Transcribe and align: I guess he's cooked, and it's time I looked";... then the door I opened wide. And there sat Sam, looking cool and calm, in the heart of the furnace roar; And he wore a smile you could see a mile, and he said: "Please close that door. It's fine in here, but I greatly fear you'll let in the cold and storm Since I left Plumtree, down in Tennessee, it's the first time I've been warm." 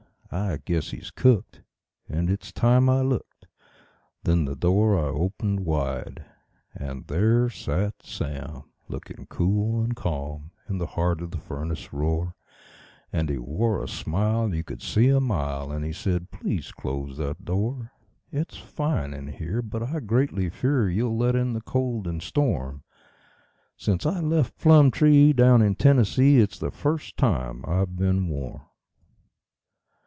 I 0.33 0.59
guess 0.63 0.91
he's 0.91 1.11
cooked, 1.11 1.61
and 2.07 2.29
it's 2.29 2.53
time 2.53 2.87
I 2.89 3.01
looked";... 3.01 3.47
then 4.23 4.45
the 4.45 4.55
door 4.55 4.97
I 4.97 5.09
opened 5.09 5.65
wide. 5.65 6.23
And 6.73 7.05
there 7.07 7.49
sat 7.49 7.95
Sam, 8.01 8.63
looking 8.87 9.25
cool 9.29 9.83
and 9.83 9.93
calm, 9.93 10.51
in 10.69 10.77
the 10.77 10.85
heart 10.85 11.19
of 11.19 11.31
the 11.31 11.37
furnace 11.37 11.91
roar; 11.91 12.33
And 13.11 13.27
he 13.27 13.37
wore 13.39 13.83
a 13.83 13.89
smile 13.89 14.55
you 14.55 14.63
could 14.63 14.81
see 14.81 15.09
a 15.09 15.19
mile, 15.19 15.69
and 15.69 15.83
he 15.83 15.91
said: 15.91 16.31
"Please 16.31 16.71
close 16.71 17.17
that 17.17 17.43
door. 17.43 17.91
It's 18.31 18.55
fine 18.55 19.13
in 19.13 19.27
here, 19.27 19.61
but 19.61 19.83
I 19.83 19.99
greatly 19.99 20.47
fear 20.47 20.89
you'll 20.89 21.17
let 21.17 21.35
in 21.35 21.51
the 21.51 21.59
cold 21.61 22.07
and 22.07 22.21
storm 22.23 22.83
Since 23.75 24.05
I 24.05 24.21
left 24.21 24.57
Plumtree, 24.59 25.33
down 25.33 25.61
in 25.61 25.75
Tennessee, 25.75 26.37
it's 26.39 26.57
the 26.57 26.71
first 26.71 27.17
time 27.17 27.65
I've 27.67 27.97
been 27.97 28.29
warm." 28.29 28.61